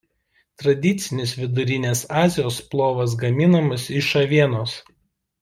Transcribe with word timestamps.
Tradicinis 0.61 1.33
Vidurinės 1.41 2.01
Azijos 2.21 2.57
plovas 2.73 3.15
gaminamas 3.25 3.85
iš 4.01 4.11
avienos. 4.25 4.75